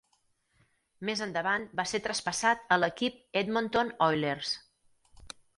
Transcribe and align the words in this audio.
Més 1.09 1.21
endavant 1.25 1.67
va 1.81 1.85
ser 1.93 2.01
traspassat 2.09 2.65
a 2.77 2.81
l'equip 2.85 3.23
Edmonton 3.43 3.93
Oilers. 4.11 4.59